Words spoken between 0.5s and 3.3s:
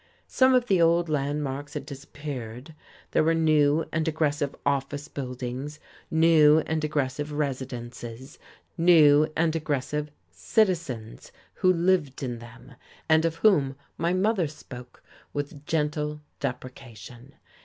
of the old landmarks had disappeared; there